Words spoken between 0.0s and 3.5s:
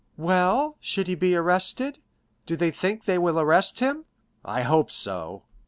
"Well, should he be arrested—do they think they will